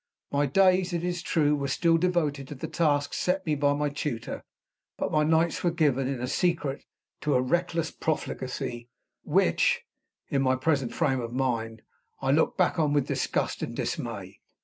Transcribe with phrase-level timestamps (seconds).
[0.31, 3.89] My days, it is true, were still devoted to the tasks set me by my
[3.89, 4.43] tutor;
[4.97, 6.85] but my nights were given, in secret,
[7.19, 8.89] to a reckless profligacy,
[9.23, 9.83] which
[10.27, 11.83] (in my present frame of mind)
[12.19, 14.39] I look back on with disgust and dismay.